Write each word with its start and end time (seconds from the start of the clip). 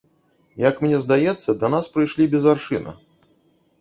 Як 0.61 0.79
мне 0.85 0.97
здаецца, 1.03 1.49
да 1.65 1.71
нас 1.75 1.91
прыйшлі 1.99 2.29
без 2.35 2.43
аршына. 2.55 2.91